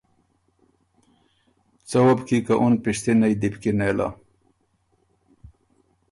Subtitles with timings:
[1.89, 4.07] څۀ وه بو کی که اُن پِشتِنئ دی کی نېله۔